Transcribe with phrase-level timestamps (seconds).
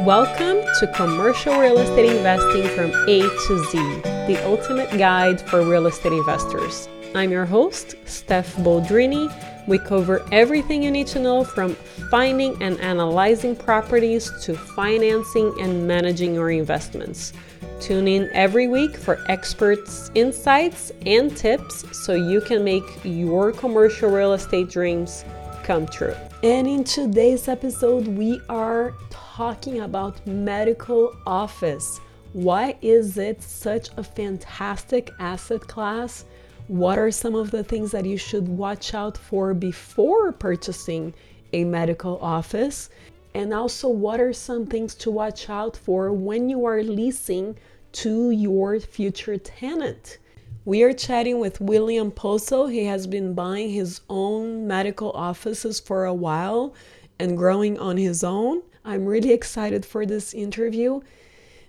[0.00, 3.78] Welcome to Commercial Real Estate Investing from A to Z,
[4.26, 6.88] the ultimate guide for real estate investors.
[7.14, 9.32] I'm your host, Steph Boldrini.
[9.68, 11.76] We cover everything you need to know from
[12.10, 17.32] finding and analyzing properties to financing and managing your investments.
[17.80, 24.10] Tune in every week for experts' insights and tips so you can make your commercial
[24.10, 25.24] real estate dreams
[25.64, 26.14] come true.
[26.42, 32.00] And in today's episode, we are talking about medical office.
[32.34, 36.26] Why is it such a fantastic asset class?
[36.68, 41.14] What are some of the things that you should watch out for before purchasing
[41.54, 42.90] a medical office?
[43.34, 47.56] And also, what are some things to watch out for when you are leasing
[47.92, 50.18] to your future tenant?
[50.66, 52.72] We are chatting with William Pozo.
[52.72, 56.74] He has been buying his own medical offices for a while
[57.18, 58.62] and growing on his own.
[58.82, 61.02] I'm really excited for this interview.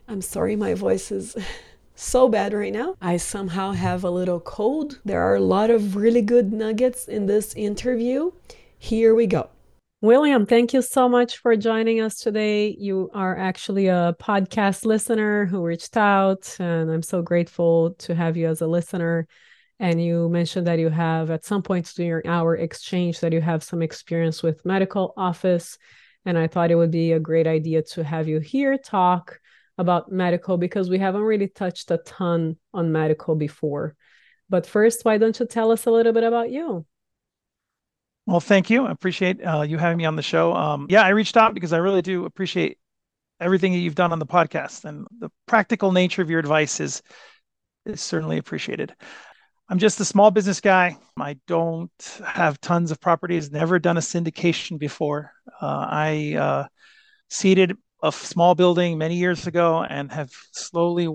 [0.07, 1.35] I'm sorry my voice is
[1.95, 2.95] so bad right now.
[3.01, 5.01] I somehow have a little cold.
[5.03, 8.31] There are a lot of really good nuggets in this interview.
[8.79, 9.49] Here we go.
[10.01, 12.75] William, thank you so much for joining us today.
[12.77, 18.37] You are actually a podcast listener who reached out, and I'm so grateful to have
[18.37, 19.27] you as a listener.
[19.79, 23.63] And you mentioned that you have, at some point during our exchange, that you have
[23.63, 25.77] some experience with medical office
[26.25, 29.39] and I thought it would be a great idea to have you here talk
[29.77, 33.95] about medical because we haven't really touched a ton on medical before.
[34.49, 36.85] But first, why don't you tell us a little bit about you?
[38.25, 38.85] Well, thank you.
[38.87, 40.53] I appreciate uh, you having me on the show.
[40.53, 42.77] Um, yeah, I reached out because I really do appreciate
[43.39, 47.03] everything that you've done on the podcast, and the practical nature of your advice is
[47.85, 48.95] is certainly appreciated.
[49.69, 50.97] I'm just a small business guy.
[51.19, 51.91] I don't
[52.25, 55.31] have tons of properties, never done a syndication before.
[55.61, 56.67] Uh, I uh,
[57.29, 61.07] seeded a small building many years ago and have slowly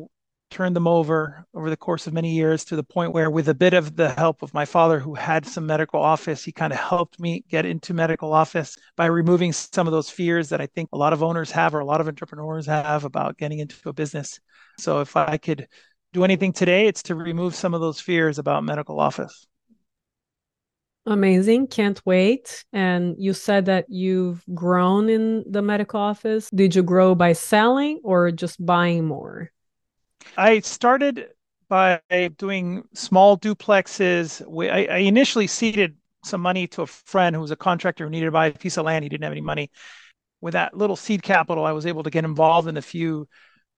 [0.50, 3.54] turned them over over the course of many years to the point where, with a
[3.54, 6.78] bit of the help of my father, who had some medical office, he kind of
[6.78, 10.91] helped me get into medical office by removing some of those fears that I think
[10.92, 13.92] a lot of owners have or a lot of entrepreneurs have about getting into a
[13.92, 14.41] business.
[14.78, 15.69] So, if I could
[16.12, 19.46] do anything today, it's to remove some of those fears about medical office.
[21.06, 21.69] Amazing.
[21.69, 22.64] Can't wait.
[22.72, 26.50] And you said that you've grown in the medical office.
[26.54, 29.50] Did you grow by selling or just buying more?
[30.36, 31.28] I started
[31.69, 32.00] by
[32.36, 34.42] doing small duplexes.
[34.70, 38.32] I, initially seeded some money to a friend who was a contractor who needed to
[38.32, 39.04] buy a piece of land.
[39.04, 39.70] He didn't have any money.
[40.41, 43.28] With that little seed capital, I was able to get involved in a few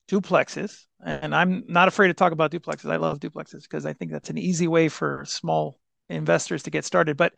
[0.09, 0.85] duplexes.
[1.05, 2.91] And I'm not afraid to talk about duplexes.
[2.91, 5.79] I love duplexes because I think that's an easy way for small
[6.09, 7.17] investors to get started.
[7.17, 7.35] But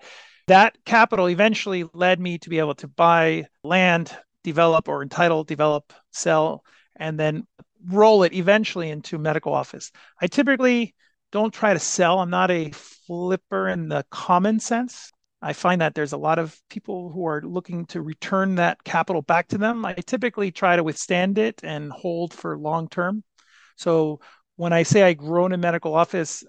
[0.46, 5.92] that capital eventually led me to be able to buy land, develop or entitle, develop,
[6.12, 6.62] sell,
[6.96, 7.46] and then
[7.88, 9.90] roll it eventually into medical office.
[10.20, 10.94] I typically
[11.32, 12.20] don't try to sell.
[12.20, 15.10] I'm not a flipper in the common sense.
[15.42, 19.20] I find that there's a lot of people who are looking to return that capital
[19.20, 19.84] back to them.
[19.84, 23.24] I typically try to withstand it and hold for long term.
[23.76, 24.20] So
[24.56, 26.44] when I say I grown in medical office,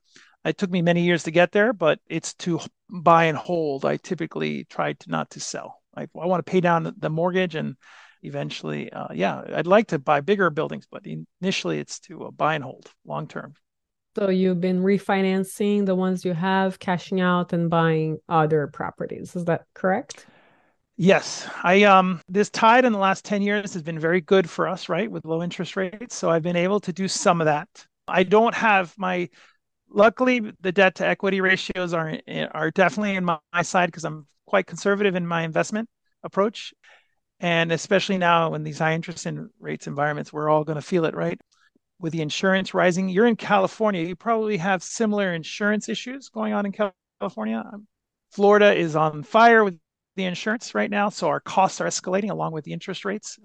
[0.46, 3.84] it took me many years to get there, but it's to buy and hold.
[3.84, 5.81] I typically try to not to sell.
[5.97, 7.75] I, I want to pay down the mortgage and
[8.25, 11.05] eventually, uh, yeah, I'd like to buy bigger buildings, but
[11.41, 13.53] initially it's to uh, buy and hold long term.
[14.15, 19.35] So you've been refinancing the ones you have, cashing out and buying other properties.
[19.35, 20.25] Is that correct?
[20.97, 21.49] Yes.
[21.63, 24.87] I um this tide in the last 10 years has been very good for us,
[24.87, 25.11] right?
[25.11, 26.15] With low interest rates.
[26.15, 27.67] So I've been able to do some of that.
[28.07, 29.29] I don't have my
[29.89, 32.17] luckily the debt to equity ratios are
[32.51, 35.89] are definitely in my, my side because I'm quite conservative in my investment
[36.23, 36.73] approach.
[37.40, 39.28] And especially now in these high interest
[39.59, 41.40] rates environments, we're all going to feel it, right?
[42.00, 43.09] with the insurance rising.
[43.09, 44.03] You're in California.
[44.03, 46.73] You probably have similar insurance issues going on in
[47.22, 47.63] California.
[47.73, 47.88] Um,
[48.31, 49.78] Florida is on fire with
[50.16, 53.40] the insurance right now, so our costs are escalating along with the interest rates.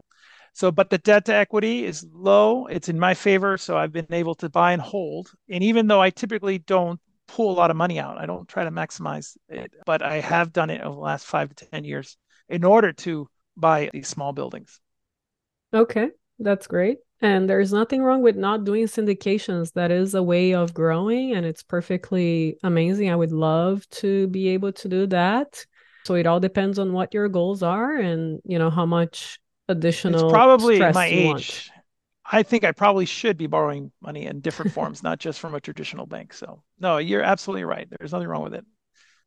[0.53, 2.67] So, but the debt to equity is low.
[2.67, 5.31] It's in my favor, so I've been able to buy and hold.
[5.49, 8.65] And even though I typically don't pull a lot of money out, I don't try
[8.65, 12.17] to maximize it, but I have done it over the last five to 10 years
[12.49, 14.81] in order to buy these small buildings.
[15.73, 16.99] Okay, that's great.
[17.23, 19.73] And there's nothing wrong with not doing syndications.
[19.75, 23.11] That is a way of growing and it's perfectly amazing.
[23.11, 25.65] I would love to be able to do that.
[26.05, 29.39] So it all depends on what your goals are and you know how much
[29.69, 31.27] additional it's probably my age.
[31.27, 31.71] Want.
[32.33, 35.61] I think I probably should be borrowing money in different forms, not just from a
[35.61, 36.33] traditional bank.
[36.33, 37.89] So no, you're absolutely right.
[37.99, 38.65] There's nothing wrong with it.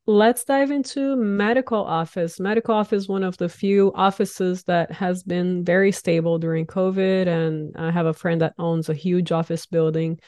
[0.05, 2.39] Let's dive into medical office.
[2.39, 7.27] Medical office is one of the few offices that has been very stable during COVID.
[7.27, 10.19] And I have a friend that owns a huge office building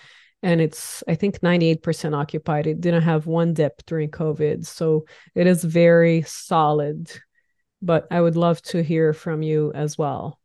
[0.45, 2.68] and it's I think 98% occupied.
[2.68, 4.66] It didn't have one dip during COVID.
[4.66, 7.12] So it is very solid.
[7.81, 10.39] But I would love to hear from you as well.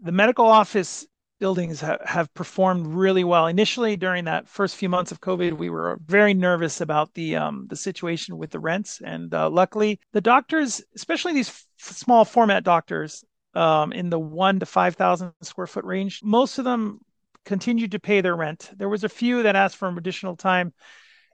[0.00, 1.06] The medical office
[1.42, 3.48] buildings ha- have performed really well.
[3.48, 7.66] Initially, during that first few months of COVID, we were very nervous about the um,
[7.68, 12.62] the situation with the rents, and uh, luckily, the doctors, especially these f- small format
[12.62, 13.24] doctors,
[13.54, 17.00] um, in the one to five thousand square foot range, most of them
[17.44, 18.70] continued to pay their rent.
[18.76, 20.72] There was a few that asked for additional time.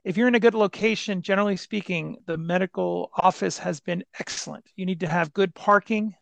[0.03, 4.65] If you're in a good location, generally speaking, the medical office has been excellent.
[4.75, 6.15] You need to have good parking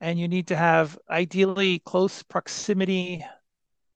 [0.00, 3.24] and you need to have ideally close proximity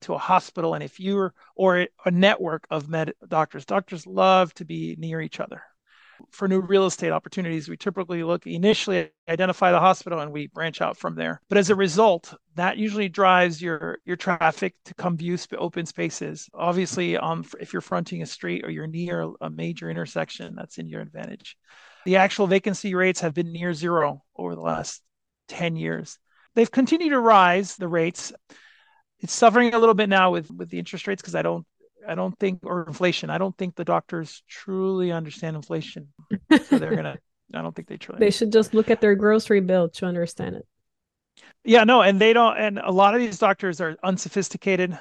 [0.03, 0.75] to a hospital.
[0.75, 5.41] And if you're or a network of med doctors doctors love to be near each
[5.41, 5.63] other.
[6.31, 10.81] For new real estate opportunities we typically look initially identify the hospital and we branch
[10.81, 11.41] out from there.
[11.49, 15.87] But as a result that usually drives your your traffic to come view sp- open
[15.87, 16.49] spaces.
[16.55, 20.87] Obviously um, if you're fronting a street or you're near a major intersection that's in
[20.87, 21.57] your advantage.
[22.05, 25.03] The actual vacancy rates have been near zero over the last
[25.49, 26.19] 10 years.
[26.55, 28.33] They've continued to rise, the rates.
[29.21, 31.67] It's suffering a little bit now with, with the interest rates because I don't
[32.07, 33.31] I don't think or inflation.
[33.31, 36.09] I don't think the doctors truly understand inflation.
[36.67, 37.19] So they're gonna
[37.55, 40.57] I don't think they truly They should just look at their grocery bill to understand
[40.57, 40.67] it.
[41.65, 44.99] Yeah, no, and they don't and a lot of these doctors are unsophisticated.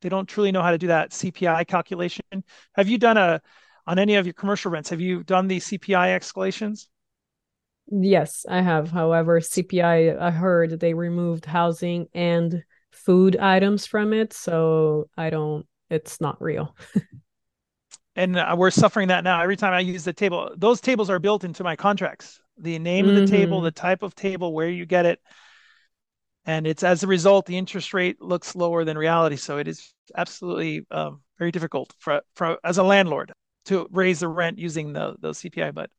[0.00, 2.22] They don't truly know how to do that CPI calculation.
[2.74, 3.40] Have you done a
[3.86, 4.90] on any of your commercial rents?
[4.90, 6.86] Have you done the CPI escalations?
[7.90, 8.90] Yes, I have.
[8.90, 12.62] However, CPI, I heard they removed housing and
[12.92, 14.32] food items from it.
[14.32, 16.76] So I don't, it's not real.
[18.16, 19.40] and uh, we're suffering that now.
[19.40, 22.40] Every time I use the table, those tables are built into my contracts.
[22.58, 23.16] The name mm-hmm.
[23.16, 23.86] of the table, the mm-hmm.
[23.86, 25.20] type of table, where you get it.
[26.44, 29.36] And it's as a result, the interest rate looks lower than reality.
[29.36, 33.32] So it is absolutely um, very difficult for, for as a landlord
[33.66, 35.74] to raise the rent using the, the CPI.
[35.74, 35.90] But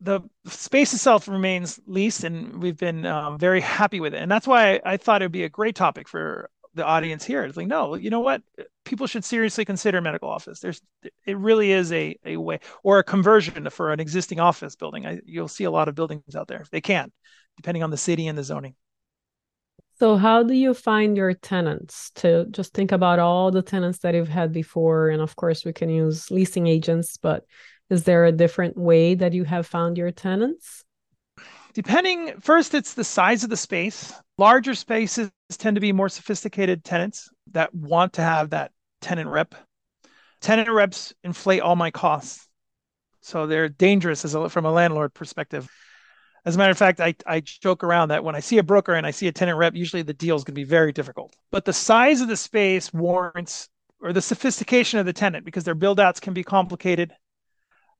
[0.00, 4.22] the space itself remains leased, and we've been um, very happy with it.
[4.22, 7.44] And that's why I, thought it would be a great topic for the audience here.
[7.44, 8.42] It's like, no, you know what?
[8.84, 10.60] People should seriously consider medical office.
[10.60, 10.82] There's,
[11.24, 15.06] it really is a, a way or a conversion for an existing office building.
[15.06, 16.64] I, you'll see a lot of buildings out there.
[16.70, 17.10] They can,
[17.56, 18.74] depending on the city and the zoning.
[20.00, 22.10] So, how do you find your tenants?
[22.16, 25.72] To just think about all the tenants that you've had before, and of course, we
[25.72, 27.44] can use leasing agents, but
[27.90, 30.84] is there a different way that you have found your tenants?
[31.74, 34.12] Depending, first, it's the size of the space.
[34.38, 38.70] Larger spaces tend to be more sophisticated tenants that want to have that
[39.00, 39.54] tenant rep.
[40.40, 42.46] Tenant reps inflate all my costs.
[43.22, 45.68] So they're dangerous as a, from a landlord perspective.
[46.44, 48.94] As a matter of fact, I, I joke around that when I see a broker
[48.94, 51.34] and I see a tenant rep, usually the deal is going to be very difficult.
[51.50, 53.68] But the size of the space warrants,
[54.00, 57.14] or the sophistication of the tenant, because their build outs can be complicated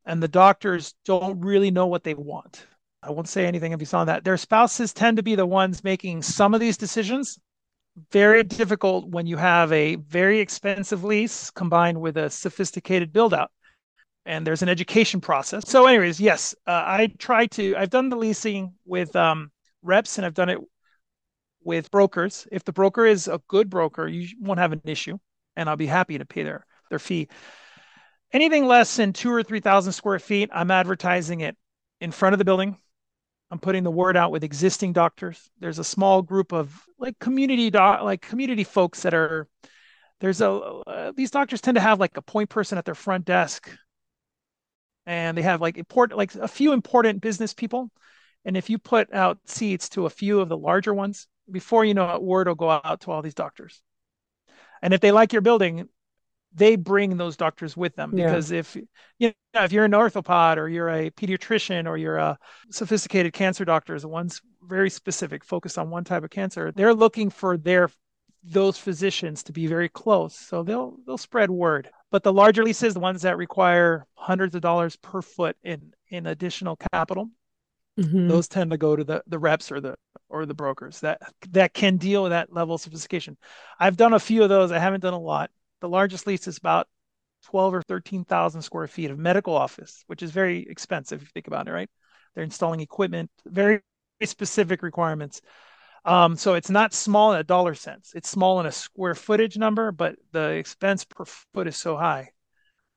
[0.07, 2.67] and the doctors don't really know what they want.
[3.03, 4.25] I won't say anything if you saw that.
[4.25, 7.39] Their spouses tend to be the ones making some of these decisions.
[8.11, 13.51] Very difficult when you have a very expensive lease combined with a sophisticated build out.
[14.27, 15.69] And there's an education process.
[15.69, 19.53] So, anyways, yes, uh, I try to, I've done the leasing with um,
[19.83, 20.59] reps and I've done it
[21.63, 22.49] with brokers.
[22.51, 25.19] If the broker is a good broker, you won't have an issue
[25.57, 27.29] and I'll be happy to pay their, their fee.
[28.35, 31.57] Anything less than two or 3,000 square feet, I'm advertising it
[32.01, 32.77] in front of the building.
[33.53, 35.51] I'm putting the word out with existing doctors.
[35.61, 39.47] There's a small group of like community doc, like community folks that are
[40.19, 43.25] there's a uh, these doctors tend to have like a point person at their front
[43.25, 43.71] desk
[45.07, 47.91] and they have like important like a few important business people
[48.45, 51.95] and if you put out seats to a few of the larger ones before you
[51.95, 53.83] know it word will go out to all these doctors
[54.83, 55.89] and if they like your building
[56.55, 58.27] they bring those doctors with them yeah.
[58.27, 58.77] because if
[59.19, 62.39] you know if you're an orthopod or you're a pediatrician or you're a
[62.71, 67.31] sophisticated cancer doctor the one's very specific focused on one type of cancer they're looking
[67.31, 67.89] for their
[68.45, 70.37] those physicians to be very close.
[70.37, 71.89] So they'll they'll spread word.
[72.11, 76.27] But the larger leases the ones that require hundreds of dollars per foot in in
[76.27, 77.31] additional capital
[77.99, 78.29] mm-hmm.
[78.29, 79.97] those tend to go to the the reps or the
[80.29, 81.21] or the brokers that
[81.51, 83.37] that can deal with that level of sophistication.
[83.81, 84.73] I've done a few of those.
[84.73, 85.51] I haven't done a lot
[85.81, 86.89] the largest lease is about
[87.45, 91.47] 12 or 13,000 square feet of medical office, which is very expensive if you think
[91.47, 91.91] about it, right?
[92.35, 93.81] They're installing equipment, very
[94.25, 95.41] specific requirements.
[96.05, 98.13] Um, so it's not small in a dollar sense.
[98.15, 102.31] It's small in a square footage number, but the expense per foot is so high.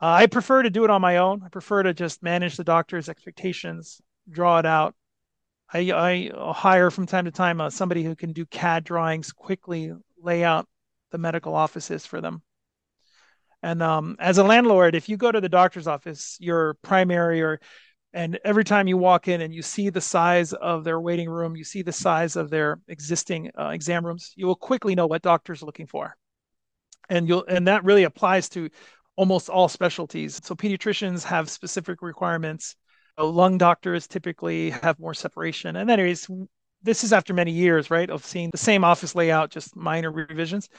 [0.01, 1.41] Uh, I prefer to do it on my own.
[1.43, 4.93] I prefer to just manage the doctor's expectations, draw it out.
[5.73, 9.91] I, I hire from time to time uh, somebody who can do CAD drawings, quickly
[10.21, 10.67] lay out
[11.11, 12.41] the medical offices for them.
[13.63, 17.59] And um, as a landlord, if you go to the doctor's office, your primary or
[18.13, 21.55] and every time you walk in and you see the size of their waiting room,
[21.55, 25.21] you see the size of their existing uh, exam rooms, you will quickly know what
[25.21, 26.15] doctor's looking for.
[27.09, 28.69] And you'll and that really applies to
[29.15, 30.39] almost all specialties.
[30.43, 32.75] So pediatricians have specific requirements.
[33.17, 35.75] Lung doctors typically have more separation.
[35.75, 36.29] And anyways,
[36.83, 40.69] this is after many years, right, of seeing the same office layout, just minor revisions.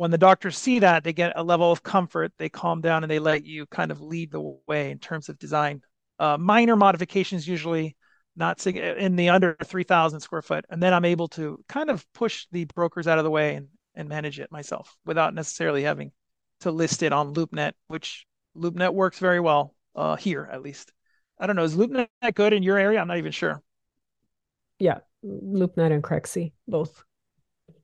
[0.00, 3.10] When the doctors see that, they get a level of comfort, they calm down and
[3.10, 5.82] they let you kind of lead the way in terms of design.
[6.18, 7.96] Uh, minor modifications usually
[8.34, 12.46] not in the under 3000 square foot and then i'm able to kind of push
[12.52, 16.12] the brokers out of the way and, and manage it myself without necessarily having
[16.60, 18.24] to list it on LoopNet, which
[18.56, 20.92] LoopNet works very well uh, here at least.
[21.38, 21.64] I don't know.
[21.64, 23.00] Is LoopNet good in your area?
[23.00, 23.62] I'm not even sure.
[24.78, 27.04] Yeah, LoopNet and Crexi both.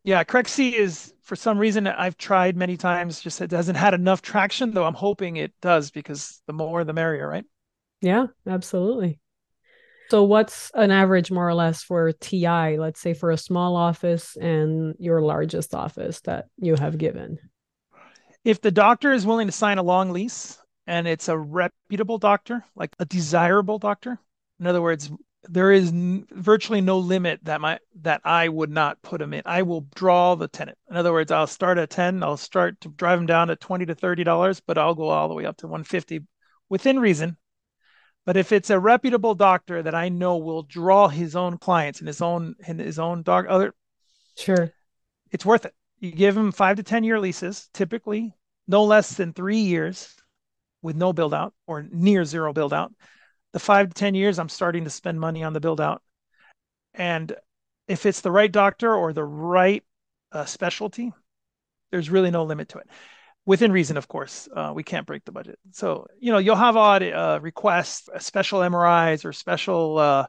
[0.07, 3.21] Yeah, Crexi is for some reason I've tried many times.
[3.21, 4.85] Just it hasn't had enough traction, though.
[4.85, 7.45] I'm hoping it does because the more the merrier, right?
[8.01, 9.21] Yeah, absolutely.
[10.09, 12.79] So, what's an average more or less for TI?
[12.79, 17.39] Let's say for a small office and your largest office that you have given
[18.47, 22.65] if the doctor is willing to sign a long lease and it's a reputable doctor,
[22.77, 24.21] like a desirable doctor,
[24.61, 25.11] in other words,
[25.45, 29.43] there is n- virtually no limit that my that I would not put them in.
[29.45, 30.78] I will draw the tenant.
[30.90, 33.87] In other words, I'll start at 10, I'll start to drive them down to 20
[33.87, 36.21] to 30 dollars, but I'll go all the way up to 150
[36.69, 37.37] within reason.
[38.25, 42.09] But if it's a reputable doctor that I know will draw his own clients and
[42.09, 43.73] his own and his own dog other
[44.37, 44.73] sure.
[45.31, 45.75] It's worth it.
[45.99, 48.35] You give them 5 to 10 year leases, typically
[48.69, 50.14] no less than three years
[50.83, 52.93] with no build out or near zero build out.
[53.53, 56.03] The five to 10 years, I'm starting to spend money on the build out.
[56.95, 57.35] And
[57.88, 59.85] if it's the right doctor or the right
[60.33, 61.12] uh, specialty,
[61.91, 62.88] there's really no limit to it.
[63.45, 65.59] Within reason, of course, uh, we can't break the budget.
[65.71, 70.26] So, you know, you'll have odd uh, requests, uh, special MRIs or special uh,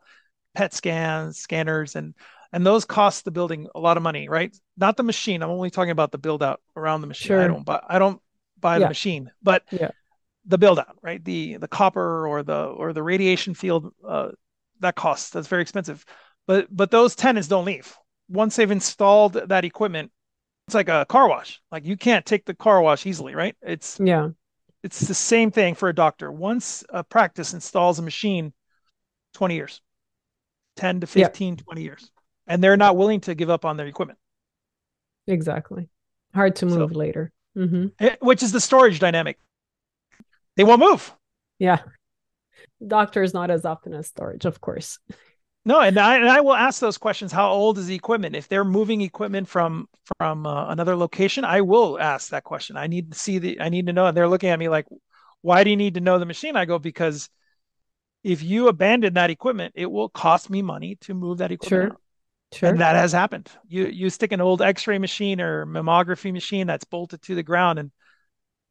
[0.53, 2.13] PET scans, scanners, and
[2.53, 4.55] and those cost the building a lot of money, right?
[4.77, 5.43] Not the machine.
[5.43, 7.27] I'm only talking about the build out around the machine.
[7.27, 7.41] Sure.
[7.41, 8.21] I don't buy I don't
[8.59, 8.85] buy yeah.
[8.85, 9.91] the machine, but yeah.
[10.47, 11.23] The build out, right?
[11.23, 14.29] The the copper or the or the radiation field uh,
[14.79, 15.29] that costs.
[15.29, 16.05] That's very expensive.
[16.47, 17.95] But but those tenants don't leave.
[18.29, 20.11] Once they've installed that equipment,
[20.67, 21.61] it's like a car wash.
[21.71, 23.55] Like you can't take the car wash easily, right?
[23.61, 24.29] It's yeah.
[24.83, 26.31] It's the same thing for a doctor.
[26.31, 28.53] Once a practice installs a machine,
[29.33, 29.81] 20 years.
[30.77, 31.63] 10 to 15, yeah.
[31.63, 32.11] 20 years
[32.47, 34.17] and they're not willing to give up on their equipment.
[35.27, 35.89] Exactly.
[36.33, 37.31] Hard to move so, later.
[37.57, 37.87] Mm-hmm.
[37.99, 39.37] Eh, which is the storage dynamic.
[40.57, 41.13] They won't move.
[41.59, 41.79] Yeah.
[42.85, 44.99] Doctor is not as often as storage, of course.
[45.63, 47.31] No, and I, and I will ask those questions.
[47.31, 48.35] How old is the equipment?
[48.35, 49.87] If they're moving equipment from
[50.17, 52.77] from uh, another location, I will ask that question.
[52.77, 53.59] I need to see the.
[53.59, 54.07] I need to know.
[54.07, 54.85] And they're looking at me like,
[55.41, 57.29] "Why do you need to know the machine?" I go because
[58.23, 61.91] if you abandon that equipment, it will cost me money to move that equipment.
[61.91, 61.99] Sure.
[62.53, 62.69] Sure.
[62.69, 63.51] And that has happened.
[63.67, 67.77] You you stick an old X-ray machine or mammography machine that's bolted to the ground,
[67.77, 67.91] and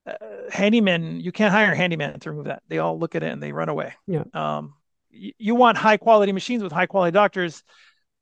[0.07, 0.13] uh,
[0.51, 2.63] handyman you can't hire a handyman to remove that.
[2.69, 3.95] They all look at it and they run away.
[4.07, 4.25] Yeah.
[4.35, 4.75] Um,
[5.11, 7.63] you, you want high quality machines with high quality doctors,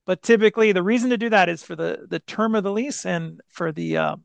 [0.06, 3.04] but typically the reason to do that is for the the term of the lease
[3.04, 4.16] and for the uh,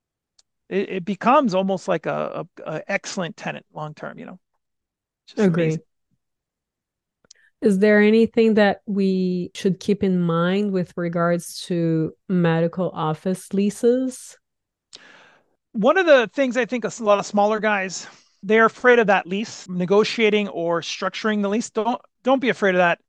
[0.69, 4.19] it, it becomes almost like a, a, a excellent tenant long term.
[4.19, 4.39] You know.
[5.37, 5.63] Agree.
[5.63, 5.81] Amazing.
[7.61, 14.37] Is there anything that we should keep in mind with regards to medical office leases?
[15.73, 18.07] One of the things I think a lot of smaller guys
[18.43, 21.69] they're afraid of that lease, negotiating or structuring the lease.
[21.69, 22.99] Don't don't be afraid of that.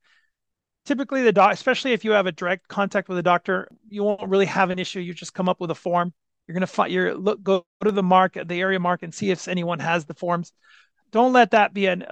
[0.87, 4.29] Typically, the doc, especially if you have a direct contact with a doctor, you won't
[4.29, 5.01] really have an issue.
[5.01, 6.13] You just come up with a form.
[6.47, 9.47] You're gonna find your look go to the market, the area mark, and see if
[9.47, 10.53] anyone has the forms.
[11.13, 12.07] Don't let that be an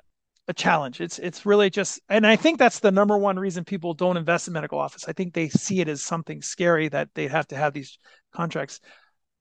[0.47, 1.01] a challenge.
[1.01, 4.49] It's it's really just, and I think that's the number one reason people don't invest
[4.49, 5.05] in medical office.
[5.07, 7.99] I think they see it as something scary that they have to have these
[8.33, 8.81] contracts.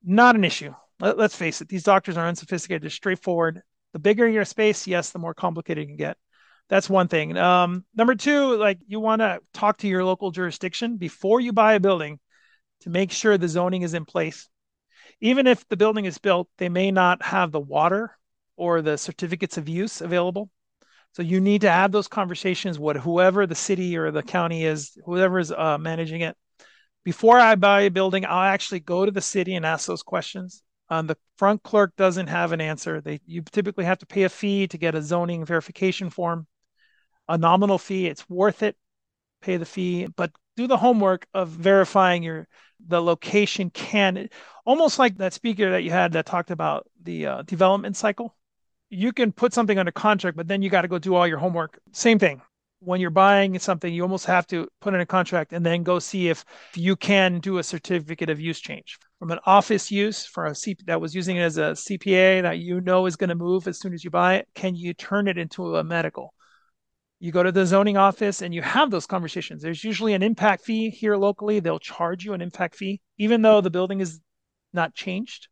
[0.03, 0.73] Not an issue.
[0.99, 2.83] Let, us face it; these doctors are unsophisticated.
[2.83, 3.61] They're straightforward.
[3.93, 6.17] The bigger your space, yes, the more complicated it can get.
[6.69, 7.37] That's one thing.
[7.37, 11.73] Um, number two, like you want to talk to your local jurisdiction before you buy
[11.73, 12.19] a building
[12.81, 14.49] to make sure the zoning is in place.
[15.21, 18.11] Even if the building is built, they may not have the water
[18.57, 20.49] or the certificates of use available
[21.17, 24.95] so you need to have those conversations with whoever the city or the county is,
[25.03, 26.37] whoever is uh, managing it.
[27.03, 30.61] Before I buy a building, I'll actually go to the city and ask those questions.
[30.89, 33.01] Um, the front clerk doesn't have an answer.
[33.01, 36.47] They you typically have to pay a fee to get a zoning verification form,
[37.27, 38.07] a nominal fee.
[38.07, 38.75] It's worth it.
[39.41, 42.47] Pay the fee, but do the homework of verifying your
[42.87, 44.29] the location can
[44.65, 48.35] almost like that speaker that you had that talked about the uh, development cycle.
[48.89, 51.37] You can put something under contract, but then you got to go do all your
[51.37, 51.79] homework.
[51.91, 52.41] Same thing
[52.79, 55.99] when you're buying something, you almost have to put in a contract and then go
[55.99, 60.45] see if you can do a certificate of use change from an office use for
[60.45, 63.35] a C that was using it as a CPA that you know is going to
[63.35, 64.47] move as soon as you buy it.
[64.53, 66.33] Can you turn it into a medical?
[67.19, 69.63] You go to the zoning office and you have those conversations.
[69.63, 71.59] There's usually an impact fee here locally.
[71.59, 74.19] They'll charge you an impact fee, even though the building is
[74.71, 75.47] not changed.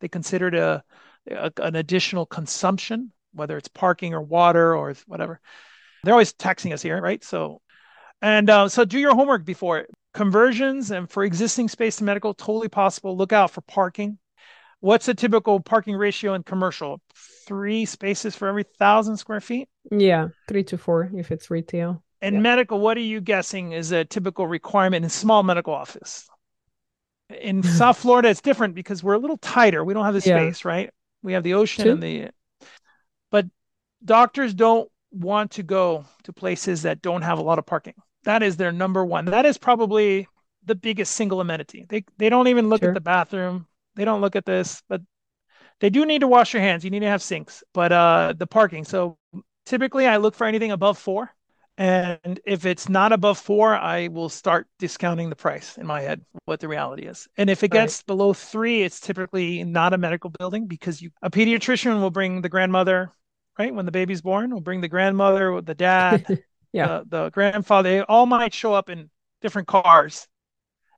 [0.00, 0.82] They consider it a,
[1.30, 5.40] a an additional consumption, whether it's parking or water or whatever
[6.04, 7.22] they're always taxing us here, right?
[7.22, 7.60] So,
[8.22, 12.68] and uh, so do your homework before conversions and for existing space to medical, totally
[12.68, 13.16] possible.
[13.16, 14.18] Look out for parking.
[14.80, 17.00] What's a typical parking ratio in commercial?
[17.46, 19.68] Three spaces for every thousand square feet?
[19.90, 22.02] Yeah, three to four if it's retail.
[22.20, 26.26] And medical, what are you guessing is a typical requirement in small medical office?
[27.28, 29.84] In South Florida, it's different because we're a little tighter.
[29.84, 30.70] We don't have the space, yeah.
[30.70, 30.90] right?
[31.22, 31.90] We have the ocean Two?
[31.92, 32.30] and the
[33.30, 33.46] but
[34.04, 37.94] doctors don't want to go to places that don't have a lot of parking.
[38.24, 39.26] That is their number one.
[39.26, 40.28] That is probably
[40.64, 41.86] the biggest single amenity.
[41.88, 42.90] They they don't even look sure.
[42.90, 43.66] at the bathroom.
[43.96, 45.02] They don't look at this, but
[45.80, 46.84] they do need to wash your hands.
[46.84, 47.62] You need to have sinks.
[47.72, 48.84] But uh the parking.
[48.84, 49.18] So
[49.66, 51.30] typically I look for anything above 4
[51.76, 56.24] and if it's not above 4, I will start discounting the price in my head
[56.44, 57.26] what the reality is.
[57.36, 58.06] And if it gets right.
[58.06, 62.48] below 3, it's typically not a medical building because you a pediatrician will bring the
[62.48, 63.10] grandmother
[63.58, 63.74] right?
[63.74, 66.26] When the baby's born, we'll bring the grandmother, the dad,
[66.72, 67.90] yeah, the, the grandfather.
[67.90, 70.26] They all might show up in different cars.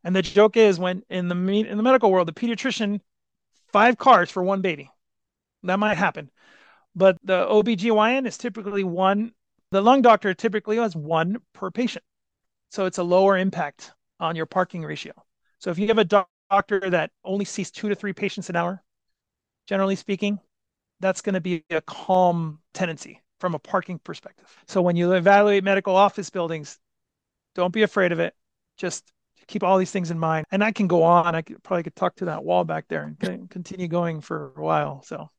[0.05, 3.01] And the joke is when in the in the medical world, the pediatrician,
[3.73, 4.91] five cars for one baby.
[5.65, 6.31] That might happen.
[6.95, 9.33] But the OBGYN is typically one,
[9.71, 12.05] the lung doctor typically has one per patient.
[12.71, 15.13] So it's a lower impact on your parking ratio.
[15.59, 18.83] So if you have a doctor that only sees two to three patients an hour,
[19.67, 20.39] generally speaking,
[21.01, 24.55] that's going to be a calm tendency from a parking perspective.
[24.67, 26.79] So when you evaluate medical office buildings,
[27.55, 28.35] don't be afraid of it.
[28.79, 29.05] Just
[29.47, 30.47] keep all these things in mind.
[30.51, 31.35] And I can go on.
[31.35, 34.63] I could probably could talk to that wall back there and continue going for a
[34.63, 35.03] while.
[35.03, 35.31] So,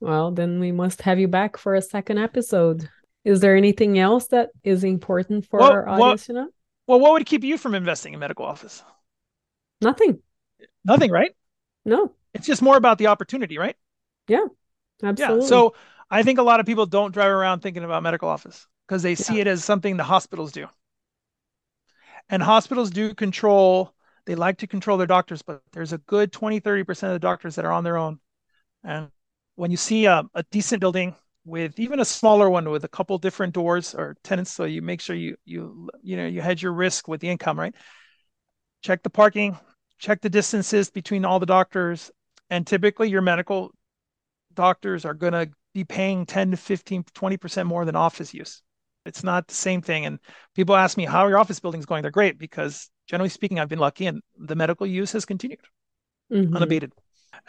[0.00, 2.88] well, then we must have you back for a second episode.
[3.24, 6.50] Is there anything else that is important for well, our audience well, know?
[6.86, 8.82] Well, what would keep you from investing in medical office?
[9.80, 10.20] Nothing.
[10.84, 11.34] Nothing, right?
[11.84, 12.12] No.
[12.34, 13.76] It's just more about the opportunity, right?
[14.28, 14.46] Yeah,
[15.02, 15.44] absolutely.
[15.44, 15.48] Yeah.
[15.48, 15.74] So
[16.10, 19.14] I think a lot of people don't drive around thinking about medical office because they
[19.14, 19.42] see yeah.
[19.42, 20.66] it as something the hospitals do.
[22.28, 23.92] And hospitals do control,
[24.26, 27.56] they like to control their doctors, but there's a good 20, 30% of the doctors
[27.56, 28.18] that are on their own.
[28.82, 29.08] And
[29.56, 33.18] when you see a, a decent building with even a smaller one with a couple
[33.18, 36.72] different doors or tenants, so you make sure you you you know you hedge your
[36.72, 37.74] risk with the income, right?
[38.82, 39.58] Check the parking,
[39.98, 42.10] check the distances between all the doctors,
[42.50, 43.72] and typically your medical
[44.54, 48.62] doctors are going to be paying 10 to 15, 20% more than office use.
[49.04, 50.06] It's not the same thing.
[50.06, 50.18] And
[50.54, 52.02] people ask me, how are your office buildings going?
[52.02, 55.60] They're great because generally speaking, I've been lucky and the medical use has continued
[56.32, 56.56] mm-hmm.
[56.56, 56.92] unabated.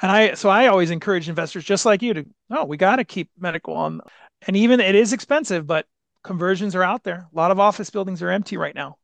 [0.02, 3.06] And I, so I always encourage investors just like you to, oh, we got to
[3.06, 4.02] keep medical on.
[4.48, 5.86] And even it is expensive, but
[6.24, 7.28] conversions are out there.
[7.32, 8.98] A lot of office buildings are empty right now.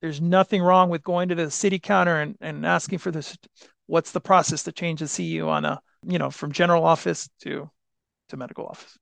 [0.00, 3.36] There's nothing wrong with going to the city counter and, and asking for this.
[3.86, 7.70] What's the process to change the CU on a you know, from general office to
[8.28, 8.96] to medical office.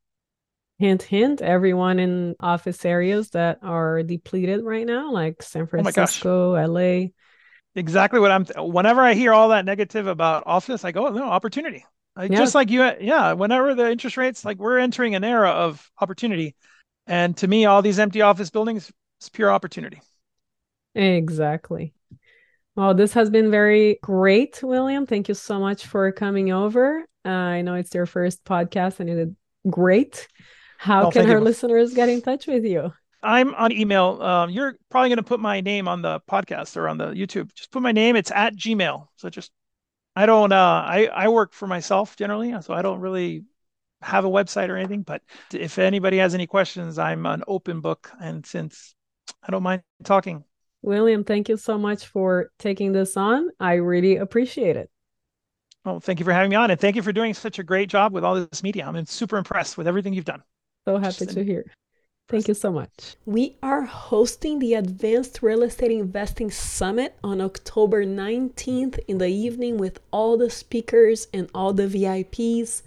[0.78, 6.56] Hint, hint, everyone in office areas that are depleted right now, like San oh Francisco,
[6.56, 7.09] oh LA.
[7.74, 8.44] Exactly what I'm.
[8.56, 11.85] Whenever I hear all that negative about office, I go, oh, no, opportunity.
[12.18, 12.28] yeah.
[12.28, 13.32] Just like you, yeah.
[13.32, 16.54] Whenever the interest rates, like we're entering an era of opportunity,
[17.06, 20.00] and to me, all these empty office buildings is pure opportunity.
[20.94, 21.92] Exactly.
[22.76, 25.06] Well, this has been very great, William.
[25.06, 27.06] Thank you so much for coming over.
[27.24, 29.36] Uh, I know it's your first podcast and you did
[29.70, 30.28] great.
[30.76, 31.44] How oh, can our you.
[31.44, 32.92] listeners get in touch with you?
[33.22, 34.20] I'm on email.
[34.20, 37.50] Um, you're probably going to put my name on the podcast or on the YouTube.
[37.54, 38.14] Just put my name.
[38.14, 39.06] It's at Gmail.
[39.16, 39.50] So just,
[40.14, 42.54] I don't, uh, I, I work for myself generally.
[42.60, 43.44] So I don't really
[44.02, 45.00] have a website or anything.
[45.00, 48.12] But if anybody has any questions, I'm an open book.
[48.20, 48.94] And since
[49.42, 50.44] I don't mind talking,
[50.87, 53.51] William, thank you so much for taking this on.
[53.59, 54.88] I really appreciate it.
[55.85, 57.88] Well, thank you for having me on, and thank you for doing such a great
[57.88, 58.87] job with all this media.
[58.87, 60.44] I'm super impressed with everything you've done.
[60.85, 61.64] So happy Just, to hear.
[62.29, 63.16] Thank you so much.
[63.25, 69.79] We are hosting the Advanced Real Estate Investing Summit on October 19th in the evening
[69.79, 72.83] with all the speakers and all the VIPs,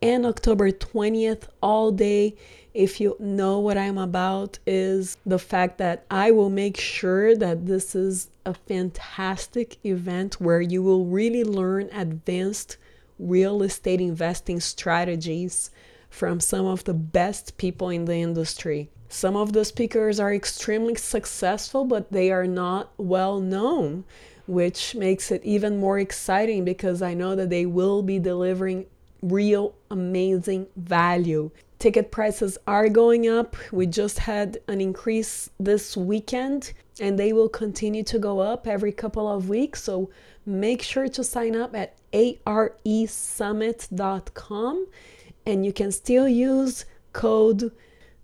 [0.00, 2.36] and October 20th all day.
[2.74, 7.66] If you know what I'm about, is the fact that I will make sure that
[7.66, 12.78] this is a fantastic event where you will really learn advanced
[13.18, 15.70] real estate investing strategies
[16.08, 18.90] from some of the best people in the industry.
[19.08, 24.04] Some of the speakers are extremely successful, but they are not well known,
[24.46, 28.86] which makes it even more exciting because I know that they will be delivering
[29.22, 31.50] real amazing value.
[31.82, 33.56] Ticket prices are going up.
[33.72, 38.92] We just had an increase this weekend and they will continue to go up every
[38.92, 39.82] couple of weeks.
[39.82, 40.08] So
[40.46, 44.86] make sure to sign up at aresummit.com
[45.44, 47.72] and you can still use code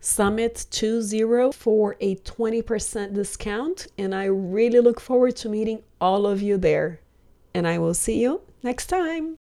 [0.00, 6.56] summit20 for a 20% discount and i really look forward to meeting all of you
[6.56, 7.00] there
[7.52, 9.37] and i will see you next time